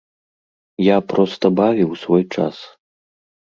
Я 0.83 0.95
проста 1.11 1.45
бавіў 1.61 1.95
свой 2.07 2.23
час. 2.35 2.55